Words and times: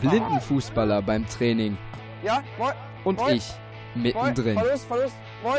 Blindenfußballer 0.00 1.02
beim 1.02 1.26
Training. 1.26 1.76
Ja, 2.22 2.42
moi, 2.58 2.72
Und 3.04 3.18
moi, 3.18 3.32
ich 3.32 3.52
mittendrin. 3.94 4.58
Verlust, 4.58 4.86
Verlust, 4.86 5.16
moi, 5.42 5.58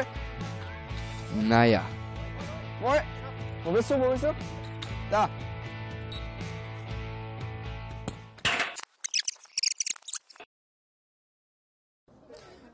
Naja, 1.35 1.83
moi. 2.81 2.97
Wo 3.63 3.71
bist 3.71 3.91
du, 3.91 3.99
wo 3.99 4.11
bist 4.11 4.23
du? 4.23 4.33
Da. 5.11 5.29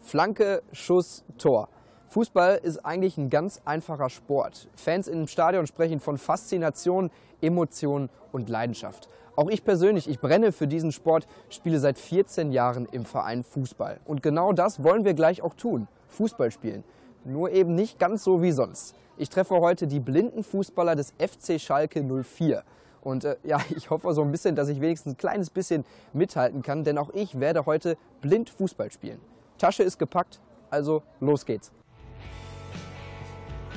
Flanke, 0.01 0.61
Schuss, 0.71 1.23
Tor. 1.37 1.69
Fußball 2.13 2.59
ist 2.61 2.85
eigentlich 2.85 3.17
ein 3.17 3.31
ganz 3.31 3.59
einfacher 3.65 4.07
Sport. 4.11 4.69
Fans 4.75 5.07
im 5.07 5.25
Stadion 5.25 5.65
sprechen 5.65 5.99
von 5.99 6.19
Faszination, 6.19 7.09
Emotion 7.41 8.07
und 8.31 8.49
Leidenschaft. 8.49 9.09
Auch 9.35 9.49
ich 9.49 9.65
persönlich, 9.65 10.07
ich 10.07 10.19
brenne 10.19 10.51
für 10.51 10.67
diesen 10.67 10.91
Sport, 10.91 11.25
spiele 11.49 11.79
seit 11.79 11.97
14 11.97 12.51
Jahren 12.51 12.85
im 12.85 13.05
Verein 13.05 13.43
Fußball. 13.43 13.99
Und 14.05 14.21
genau 14.21 14.53
das 14.53 14.83
wollen 14.83 15.05
wir 15.05 15.15
gleich 15.15 15.41
auch 15.41 15.55
tun, 15.55 15.87
Fußball 16.09 16.51
spielen. 16.51 16.83
Nur 17.25 17.49
eben 17.49 17.73
nicht 17.73 17.97
ganz 17.97 18.23
so 18.23 18.43
wie 18.43 18.51
sonst. 18.51 18.93
Ich 19.17 19.29
treffe 19.31 19.55
heute 19.55 19.87
die 19.87 19.99
blinden 19.99 20.43
Fußballer 20.43 20.95
des 20.95 21.15
FC 21.17 21.59
Schalke 21.59 22.03
04. 22.03 22.61
Und 23.01 23.25
äh, 23.25 23.37
ja, 23.43 23.59
ich 23.75 23.89
hoffe 23.89 24.13
so 24.13 24.21
ein 24.21 24.31
bisschen, 24.31 24.55
dass 24.55 24.69
ich 24.69 24.81
wenigstens 24.81 25.13
ein 25.13 25.17
kleines 25.17 25.49
bisschen 25.49 25.83
mithalten 26.13 26.61
kann, 26.61 26.83
denn 26.83 26.99
auch 26.99 27.09
ich 27.15 27.39
werde 27.39 27.65
heute 27.65 27.97
blind 28.21 28.51
Fußball 28.51 28.91
spielen. 28.91 29.19
Tasche 29.57 29.81
ist 29.81 29.97
gepackt, 29.97 30.39
also 30.69 31.01
los 31.19 31.47
geht's. 31.47 31.71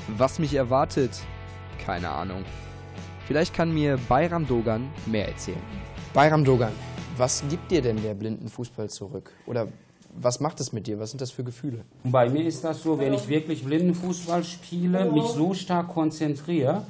Was 0.09 0.39
mich 0.39 0.55
erwartet? 0.55 1.11
Keine 1.85 2.09
Ahnung. 2.09 2.45
Vielleicht 3.27 3.55
kann 3.55 3.73
mir 3.75 3.99
Bayram 4.09 4.47
Dogan 4.47 4.89
mehr 5.07 5.29
erzählen. 5.29 5.61
Bayram 6.15 6.45
Dogan, 6.45 6.73
was 7.17 7.43
gibt 7.49 7.71
dir 7.71 7.83
denn 7.83 8.01
der 8.03 8.15
blinden 8.15 8.49
Fußball 8.49 8.89
zurück? 8.89 9.33
Oder 9.47 9.69
was 10.15 10.41
macht 10.41 10.61
es 10.61 10.73
mit 10.73 10.87
dir? 10.87 10.99
Was 10.99 11.11
sind 11.11 11.21
das 11.21 11.31
für 11.31 11.45
Gefühle? 11.45 11.85
Bei 12.05 12.29
mir 12.29 12.45
ist 12.47 12.65
das 12.65 12.83
so, 12.83 12.99
wenn 12.99 13.13
ich 13.13 13.29
wirklich 13.29 13.65
Blindenfußball 13.65 14.45
spiele, 14.45 15.11
mich 15.11 15.25
so 15.25 15.53
stark 15.55 15.89
konzentriere, 15.89 16.85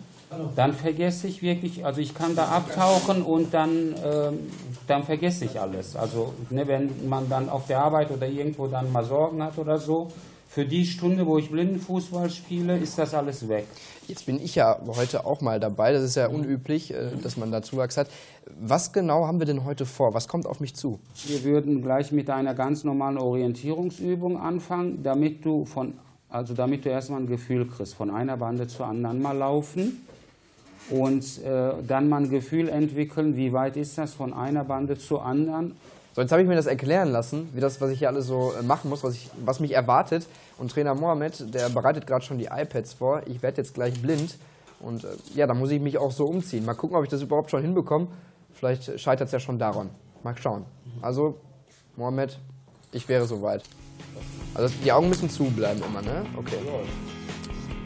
dann 0.55 0.75
vergesse 0.75 1.29
ich 1.29 1.43
wirklich, 1.43 1.85
also 1.85 2.01
ich 2.01 2.15
kann 2.15 2.35
da 2.35 2.47
abtauchen 2.47 3.23
und 3.23 3.55
dann, 3.55 3.95
ähm, 4.05 4.39
dann 4.87 5.05
vergesse 5.05 5.45
ich 5.45 5.61
alles. 5.61 5.97
Also 5.97 6.35
ne, 6.51 6.67
wenn 6.67 7.09
man 7.09 7.29
dann 7.29 7.49
auf 7.49 7.67
der 7.67 7.81
Arbeit 7.81 8.11
oder 8.11 8.27
irgendwo 8.27 8.67
dann 8.67 8.91
mal 8.93 9.05
Sorgen 9.05 9.43
hat 9.43 9.57
oder 9.59 9.79
so, 9.79 10.09
für 10.49 10.65
die 10.65 10.87
Stunde, 10.87 11.27
wo 11.27 11.39
ich 11.39 11.51
Blindenfußball 11.51 12.31
spiele, 12.31 12.79
ist 12.79 12.99
das 12.99 13.15
alles 13.15 13.49
weg. 13.49 13.67
Jetzt 14.09 14.27
bin 14.27 14.41
ich 14.41 14.55
ja 14.55 14.79
heute 14.87 15.27
auch 15.27 15.41
mal 15.41 15.59
dabei. 15.59 15.93
Das 15.93 16.03
ist 16.03 16.15
ja 16.15 16.29
unüblich, 16.29 16.95
äh, 16.95 17.11
dass 17.23 17.37
man 17.37 17.51
da 17.51 17.63
Zuwachs 17.63 17.97
hat. 17.97 18.09
Was 18.61 18.93
genau 18.93 19.27
haben 19.27 19.39
wir 19.39 19.47
denn 19.47 19.65
heute 19.65 19.85
vor? 19.85 20.15
Was 20.15 20.29
kommt 20.29 20.47
auf 20.47 20.61
mich 20.61 20.75
zu? 20.75 21.01
Wir 21.27 21.43
würden 21.45 21.83
gleich 21.83 22.13
mit 22.13 22.31
einer 22.31 22.55
ganz 22.55 22.85
normalen 22.85 23.19
Orientierungsübung 23.19 24.39
anfangen, 24.41 25.03
damit 25.03 25.45
du 25.45 25.65
von, 25.65 25.95
also 26.29 26.55
damit 26.55 26.85
du 26.85 26.91
erstmal 26.91 27.21
ein 27.21 27.27
Gefühl 27.27 27.67
kriegst, 27.67 27.95
von 27.95 28.11
einer 28.11 28.37
Bande 28.37 28.69
zur 28.69 28.87
anderen 28.87 29.21
mal 29.21 29.37
laufen 29.37 30.07
und 30.91 31.43
äh, 31.43 31.73
dann 31.87 32.09
mal 32.09 32.23
ein 32.23 32.31
Gefühl 32.31 32.69
entwickeln, 32.69 33.37
wie 33.37 33.53
weit 33.53 33.77
ist 33.77 33.99
das 33.99 34.15
von 34.15 34.33
einer 34.33 34.65
Bande 34.65 34.97
zur 34.97 35.25
anderen. 35.25 35.75
So, 36.17 36.23
jetzt 36.23 36.33
habe 36.33 36.41
ich 36.41 36.49
mir 36.49 36.55
das 36.55 36.65
erklären 36.65 37.11
lassen, 37.11 37.51
wie 37.53 37.61
das, 37.61 37.79
was 37.83 37.91
ich 37.91 37.99
hier 37.99 38.09
alles 38.09 38.27
so 38.27 38.55
äh, 38.59 38.63
machen 38.63 38.89
muss, 38.89 39.05
was, 39.05 39.13
ich, 39.13 39.29
was 39.45 39.61
mich 39.61 39.73
erwartet. 39.73 40.27
Und 40.57 40.71
Trainer 40.71 40.95
Mohamed, 40.95 41.53
der 41.55 41.69
bereitet 41.69 42.07
gerade 42.07 42.25
schon 42.25 42.39
die 42.39 42.47
iPads 42.47 42.95
vor. 42.95 43.21
Ich 43.27 43.43
werde 43.43 43.59
jetzt 43.59 43.75
gleich 43.75 44.01
blind. 44.01 44.39
Und 44.81 45.05
äh, 45.05 45.09
ja, 45.35 45.47
da 45.47 45.53
muss 45.53 45.71
ich 45.73 45.79
mich 45.79 45.99
auch 45.99 46.11
so 46.11 46.25
umziehen. 46.25 46.65
Mal 46.65 46.73
gucken, 46.73 46.97
ob 46.97 47.05
ich 47.05 47.11
das 47.11 47.21
überhaupt 47.21 47.51
schon 47.51 47.61
hinbekomme. 47.61 48.07
Vielleicht 48.55 48.99
scheitert 48.99 49.27
es 49.27 49.33
ja 49.33 49.41
schon 49.41 49.59
daran. 49.59 49.91
Mal 50.23 50.35
schauen. 50.39 50.65
Also, 51.03 51.39
Mohamed, 51.97 52.39
ich 52.93 53.07
wäre 53.11 53.27
soweit. 53.27 53.63
Also 54.55 54.75
die 54.83 54.91
Augen 54.93 55.11
müssen 55.11 55.29
zubleiben 55.29 55.83
immer, 55.87 56.01
ne? 56.01 56.25
Okay. 56.35 56.57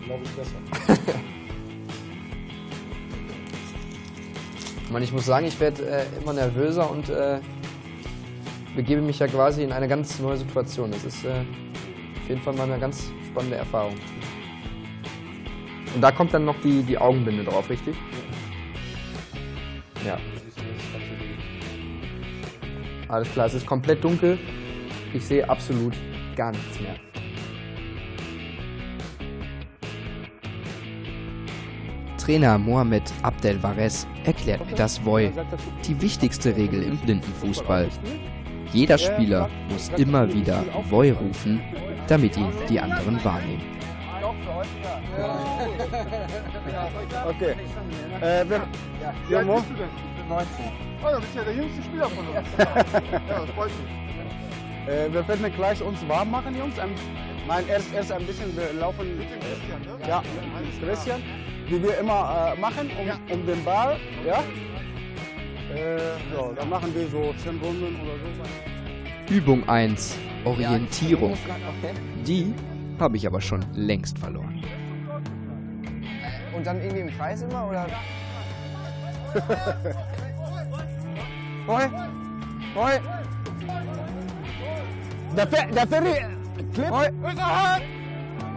Glaube 0.06 0.22
ich 0.22 0.30
besser. 0.36 1.10
Ich 4.84 4.92
meine, 4.92 5.04
ich 5.04 5.12
muss 5.12 5.24
sagen, 5.24 5.46
ich 5.46 5.60
werde 5.60 5.88
äh, 5.88 6.04
immer 6.20 6.32
nervöser 6.32 6.90
und 6.90 7.08
äh, 7.10 7.38
begebe 8.74 9.00
mich 9.00 9.18
ja 9.18 9.26
quasi 9.26 9.62
in 9.62 9.72
eine 9.72 9.88
ganz 9.88 10.18
neue 10.20 10.36
Situation. 10.36 10.90
Das 10.90 11.04
ist 11.04 11.24
äh, 11.24 11.28
auf 11.30 12.28
jeden 12.28 12.40
Fall 12.40 12.54
mal 12.54 12.64
eine 12.64 12.78
ganz 12.78 13.10
spannende 13.30 13.56
Erfahrung. 13.56 13.94
Und 15.94 16.00
da 16.00 16.12
kommt 16.12 16.32
dann 16.32 16.44
noch 16.44 16.60
die, 16.62 16.82
die 16.82 16.96
Augenbinde 16.96 17.44
drauf, 17.44 17.68
richtig? 17.68 17.96
Ja. 20.06 20.18
Alles 23.08 23.30
klar, 23.32 23.46
es 23.46 23.54
ist 23.54 23.66
komplett 23.66 24.04
dunkel. 24.04 24.38
Ich 25.12 25.24
sehe 25.24 25.48
absolut 25.48 25.94
gar 26.36 26.52
nichts 26.52 26.80
mehr. 26.80 26.94
Trainer 32.18 32.58
Mohamed 32.58 33.02
Abdel 33.22 33.60
Vares 33.60 34.06
erklärt 34.24 34.64
mir 34.64 34.76
das 34.76 35.04
Voi, 35.04 35.32
die 35.88 36.00
wichtigste 36.00 36.54
Regel 36.54 36.84
im 36.84 36.96
Blindenfußball. 36.98 37.88
Jeder 38.72 38.98
Spieler 38.98 39.48
muss 39.68 39.90
immer 39.96 40.32
wieder 40.32 40.64
Voi 40.88 41.10
rufen, 41.12 41.60
damit 42.06 42.36
ihn 42.36 42.52
die 42.68 42.78
anderen 42.78 43.22
wahrnehmen. 43.24 43.62
Okay. 47.28 47.54
Äh, 48.20 48.44
wer, 48.46 48.66
ja, 49.28 49.42
Mo? 49.42 49.62
19. 50.28 50.46
Oh, 51.02 51.14
du 51.14 51.20
bist 51.20 51.34
ja 51.34 51.42
der 51.42 51.54
jüngste 51.54 51.82
Spieler 51.82 52.08
von 52.08 52.26
uns. 52.28 52.36
ja, 52.58 53.40
das 53.40 53.50
freut 53.56 53.70
mich. 53.70 54.94
Äh, 54.94 55.12
wir 55.12 55.26
werden 55.26 55.52
gleich 55.56 55.82
uns 55.82 56.06
warm 56.08 56.30
machen, 56.30 56.56
Jungs. 56.56 56.78
Ein, 56.78 56.90
nein, 57.48 57.64
erst, 57.68 57.92
erst 57.92 58.12
ein 58.12 58.24
bisschen 58.26 58.54
wir 58.56 58.72
laufen. 58.78 59.18
Mit 59.18 59.30
dem 59.30 59.40
Christian, 59.40 59.80
ne? 59.82 60.08
Ja, 60.08 60.22
mit 60.62 60.88
Christian. 60.88 61.22
Wie 61.68 61.82
wir 61.82 61.98
immer 61.98 62.54
äh, 62.56 62.60
machen, 62.60 62.90
um, 62.98 63.34
um 63.34 63.46
den 63.46 63.64
Ball. 63.64 63.96
Ja? 64.26 64.42
Äh, 65.74 65.98
ja, 66.34 66.52
dann 66.56 66.68
machen 66.68 66.94
wir 66.94 67.06
so 67.08 67.32
10 67.42 67.58
Runden 67.60 68.00
oder 68.00 68.14
so. 69.28 69.34
Übung 69.34 69.68
1. 69.68 70.18
Orientierung. 70.44 71.36
Die 72.26 72.52
habe 72.98 73.16
ich 73.16 73.26
aber 73.26 73.40
schon 73.40 73.64
längst 73.74 74.18
verloren. 74.18 74.62
Und 76.56 76.66
dann 76.66 76.80
irgendwie 76.80 77.00
im 77.00 77.16
Kreis 77.16 77.42
immer, 77.42 77.68
oder? 77.68 77.86
Hoi! 81.68 81.88
Hoi! 82.74 82.98
Der, 85.36 85.46
Fer 85.46 85.66
der 85.66 85.86
Ferry! 85.86 86.26
Clip! 86.74 86.90
Hoi! 86.90 87.06
Rückerhand! 87.22 87.82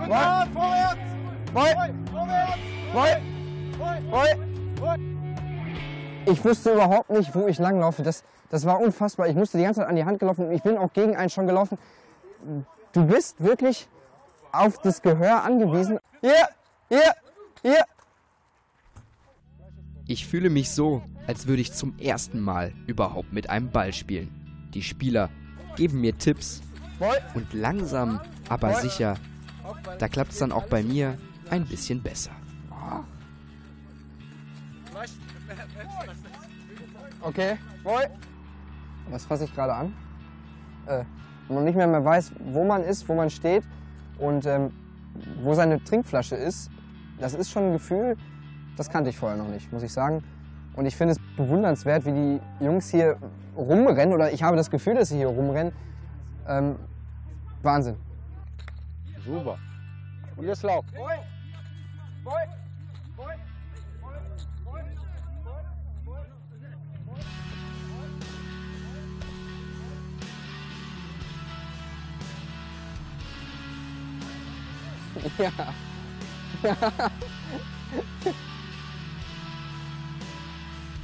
Rückerhand, 0.01 0.53
vorwärts! 0.53 0.97
Hoi! 1.53 1.75
Vorwärts! 2.11 2.57
Hoi! 2.93 3.09
Hoi! 4.11 4.97
Ich 6.25 6.43
wusste 6.43 6.73
überhaupt 6.73 7.09
nicht, 7.09 7.35
wo 7.35 7.47
ich 7.47 7.59
langlaufe. 7.59 8.03
Das, 8.03 8.23
das 8.49 8.65
war 8.65 8.79
unfassbar. 8.79 9.27
Ich 9.27 9.35
musste 9.35 9.57
die 9.57 9.63
ganze 9.63 9.81
Zeit 9.81 9.89
an 9.89 9.95
die 9.95 10.05
Hand 10.05 10.19
gelaufen. 10.19 10.51
Ich 10.51 10.63
bin 10.63 10.77
auch 10.77 10.93
gegen 10.93 11.15
einen 11.15 11.29
schon 11.29 11.47
gelaufen. 11.47 11.77
Du 12.93 13.05
bist 13.05 13.43
wirklich 13.43 13.87
auf 14.51 14.77
das 14.79 15.01
Gehör 15.01 15.43
angewiesen. 15.43 15.99
Hier! 16.21 16.47
Hier! 16.89 17.13
Hier! 17.61 17.83
Ich 20.05 20.27
fühle 20.27 20.49
mich 20.49 20.71
so, 20.71 21.01
als 21.27 21.47
würde 21.47 21.61
ich 21.61 21.73
zum 21.73 21.97
ersten 21.97 22.39
Mal 22.39 22.73
überhaupt 22.87 23.31
mit 23.33 23.49
einem 23.49 23.71
Ball 23.71 23.93
spielen. 23.93 24.69
Die 24.73 24.81
Spieler 24.81 25.29
geben 25.75 26.01
mir 26.01 26.17
Tipps 26.17 26.61
und 27.33 27.53
langsam, 27.53 28.19
aber 28.49 28.75
sicher, 28.75 29.15
da 29.97 30.07
klappt 30.07 30.33
es 30.33 30.39
dann 30.39 30.51
auch 30.51 30.67
bei 30.67 30.83
mir 30.83 31.17
ein 31.49 31.65
bisschen 31.65 32.01
besser. 32.01 32.31
Okay. 37.23 37.57
Hoi! 37.85 38.03
Was 39.09 39.25
fasse 39.25 39.45
ich 39.45 39.55
gerade 39.55 39.73
an? 39.73 39.93
Äh, 40.87 41.05
wenn 41.47 41.55
man 41.55 41.63
nicht 41.63 41.75
mehr, 41.75 41.87
mehr 41.87 42.03
weiß, 42.03 42.33
wo 42.39 42.65
man 42.65 42.83
ist, 42.83 43.07
wo 43.07 43.15
man 43.15 43.29
steht 43.29 43.63
und 44.17 44.45
ähm, 44.45 44.73
wo 45.41 45.53
seine 45.53 45.81
Trinkflasche 45.81 46.35
ist, 46.35 46.69
das 47.19 47.33
ist 47.33 47.49
schon 47.49 47.67
ein 47.67 47.73
Gefühl, 47.73 48.17
das 48.75 48.89
kannte 48.89 49.09
ich 49.09 49.17
vorher 49.17 49.37
noch 49.37 49.47
nicht, 49.47 49.71
muss 49.71 49.83
ich 49.83 49.93
sagen. 49.93 50.21
Und 50.75 50.85
ich 50.85 50.97
finde 50.97 51.13
es 51.13 51.19
bewundernswert, 51.37 52.05
wie 52.05 52.11
die 52.11 52.65
Jungs 52.65 52.89
hier 52.89 53.17
rumrennen, 53.55 54.13
oder 54.13 54.33
ich 54.33 54.43
habe 54.43 54.57
das 54.57 54.69
Gefühl, 54.69 54.95
dass 54.95 55.09
sie 55.09 55.17
hier 55.17 55.27
rumrennen. 55.27 55.71
Ähm, 56.47 56.75
Wahnsinn. 57.61 57.95
Super. 59.23 59.57
Und 60.35 60.45
jetzt 60.45 60.63
lauf. 60.63 60.83
Ja. 75.37 75.51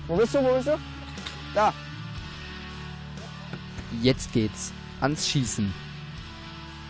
wo 0.08 0.16
bist 0.16 0.34
du, 0.34 0.44
wo 0.44 0.56
bist 0.56 0.68
du? 0.68 0.80
Da. 1.54 1.74
Jetzt 4.02 4.32
geht's 4.34 4.72
ans 5.02 5.28
Schießen. 5.28 5.74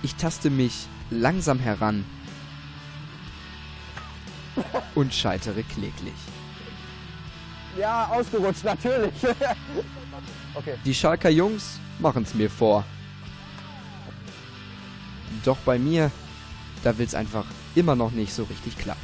Ich 0.02 0.16
taste 0.16 0.50
mich 0.50 0.88
langsam 1.10 1.60
heran 1.60 2.06
und 4.96 5.14
scheitere 5.14 5.64
kläglich. 5.64 6.14
Ja, 7.78 8.08
ausgerutscht, 8.08 8.64
natürlich. 8.64 9.14
okay. 10.54 10.76
Die 10.84 10.94
Schalker 10.94 11.30
Jungs 11.30 11.80
machen's 12.00 12.34
mir 12.34 12.50
vor. 12.50 12.84
Doch 15.46 15.58
bei 15.58 15.80
mir, 15.80 16.12
da 16.84 16.98
will's 16.98 17.16
einfach 17.16 17.46
immer 17.76 17.96
noch 17.96 18.12
nicht 18.12 18.34
so 18.34 18.44
richtig 18.44 18.78
klappen. 18.78 19.02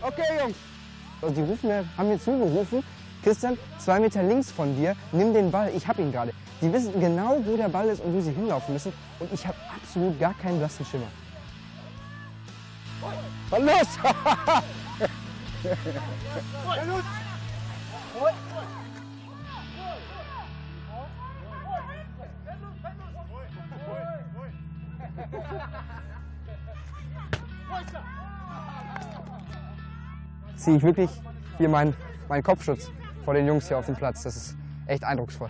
Okay, 0.00 0.22
Jungs. 0.40 0.56
Und 1.20 1.36
die 1.36 1.42
rufen 1.42 1.68
mir, 1.68 1.84
haben 1.96 2.08
mir 2.08 2.18
zugerufen, 2.18 2.82
Christian, 3.22 3.58
zwei 3.78 4.00
Meter 4.00 4.22
links 4.22 4.50
von 4.50 4.74
dir, 4.74 4.96
nimm 5.12 5.34
den 5.34 5.50
Ball, 5.50 5.70
ich 5.76 5.86
hab 5.86 5.98
ihn 5.98 6.10
gerade. 6.10 6.32
Die 6.62 6.72
wissen 6.72 6.98
genau, 6.98 7.38
wo 7.44 7.56
der 7.56 7.68
Ball 7.68 7.88
ist 7.88 8.02
und 8.02 8.14
wo 8.14 8.20
sie 8.20 8.32
hinlaufen 8.32 8.72
müssen. 8.72 8.92
Und 9.18 9.32
ich 9.32 9.46
habe 9.46 9.56
absolut 9.74 10.18
gar 10.18 10.34
keinen 10.34 10.58
blassen 10.58 10.86
Schimmer. 10.86 11.08
Was 13.50 13.60
los? 13.60 13.88
Ziehe 30.60 30.76
ich 30.76 30.82
wirklich 30.82 31.10
hier 31.56 31.70
meinen 31.70 31.96
mein 32.28 32.42
Kopfschutz 32.42 32.90
vor 33.24 33.32
den 33.32 33.46
Jungs 33.46 33.66
hier 33.68 33.78
auf 33.78 33.86
dem 33.86 33.96
Platz. 33.96 34.24
Das 34.24 34.36
ist 34.36 34.56
echt 34.86 35.02
eindrucksvoll. 35.02 35.48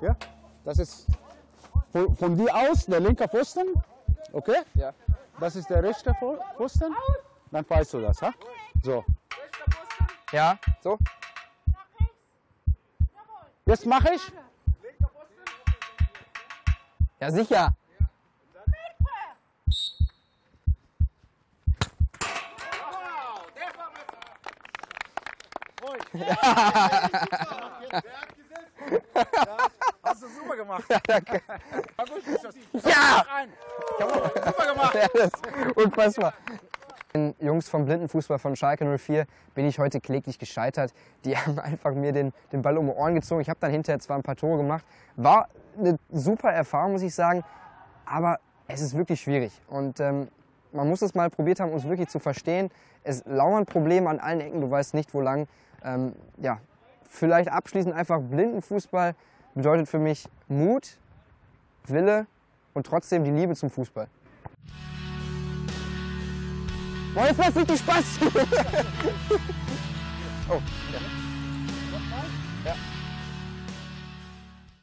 Ja, 0.00 0.16
das 0.64 0.78
ist 0.78 1.06
von, 1.92 2.16
von 2.16 2.34
dir 2.34 2.54
aus 2.54 2.86
der 2.86 3.00
linke 3.00 3.28
Pfosten. 3.28 3.74
Okay? 4.32 4.56
Ja. 4.74 4.94
Das 5.38 5.54
ist 5.54 5.68
der 5.68 5.82
rechte 5.82 6.14
Pfosten. 6.14 6.94
Dann 7.50 7.68
weißt 7.68 7.92
du 7.92 8.00
das, 8.00 8.22
ha? 8.22 8.32
So. 8.82 9.04
Ja, 10.32 10.58
so. 10.82 10.98
Jetzt 13.66 13.84
mache 13.84 14.14
ich. 14.14 14.32
Ja, 17.20 17.30
sicher. 17.30 17.74
Hast 30.02 30.22
du 30.22 30.28
super 30.28 30.56
gemacht. 30.56 30.84
Ja, 30.88 30.98
danke. 31.06 31.42
Ja! 32.84 33.24
Super 33.98 34.72
gemacht. 34.72 34.94
Ja, 34.94 35.06
das 35.14 35.24
ist 35.26 35.76
unfassbar. 35.76 36.34
Den 37.14 37.34
Jungs 37.40 37.68
vom 37.68 37.84
Blindenfußball 37.86 38.38
von 38.38 38.56
Schalke 38.56 38.98
04 38.98 39.26
bin 39.54 39.66
ich 39.66 39.78
heute 39.78 40.00
kläglich 40.00 40.38
gescheitert. 40.38 40.92
Die 41.24 41.36
haben 41.36 41.58
einfach 41.58 41.92
mir 41.94 42.12
den, 42.12 42.32
den 42.52 42.62
Ball 42.62 42.76
um 42.76 42.86
die 42.86 42.92
Ohren 42.92 43.14
gezogen. 43.14 43.40
Ich 43.40 43.48
habe 43.48 43.58
dann 43.60 43.70
hinterher 43.70 43.98
zwar 44.00 44.16
ein 44.16 44.22
paar 44.22 44.36
Tore 44.36 44.58
gemacht. 44.58 44.84
War 45.16 45.48
eine 45.78 45.98
super 46.10 46.52
Erfahrung, 46.52 46.92
muss 46.92 47.02
ich 47.02 47.14
sagen. 47.14 47.42
Aber 48.04 48.38
es 48.68 48.80
ist 48.80 48.96
wirklich 48.96 49.20
schwierig. 49.20 49.52
Und 49.68 50.00
ähm, 50.00 50.28
man 50.72 50.88
muss 50.88 51.02
es 51.02 51.14
mal 51.14 51.30
probiert 51.30 51.60
haben, 51.60 51.72
uns 51.72 51.84
wirklich 51.84 52.08
zu 52.08 52.18
verstehen. 52.18 52.70
Es 53.02 53.24
lauern 53.24 53.66
Probleme 53.66 54.10
an 54.10 54.20
allen 54.20 54.40
Ecken, 54.40 54.60
du 54.60 54.70
weißt 54.70 54.94
nicht, 54.94 55.14
wo 55.14 55.20
lang. 55.20 55.48
Ähm, 55.86 56.14
ja, 56.38 56.60
vielleicht 57.08 57.48
abschließend 57.48 57.94
einfach 57.94 58.20
Blindenfußball 58.20 59.14
bedeutet 59.54 59.88
für 59.88 60.00
mich 60.00 60.28
Mut, 60.48 60.98
Wille 61.86 62.26
und 62.74 62.84
trotzdem 62.86 63.22
die 63.22 63.30
Liebe 63.30 63.54
zum 63.54 63.70
Fußball. 63.70 64.08
Boah, 67.14 67.26
jetzt 67.26 67.56
nicht 67.56 67.70
die 67.70 67.78
Spaß! 67.78 68.04
oh, 70.50 70.60
ja. 72.64 72.70
ja. 72.70 72.74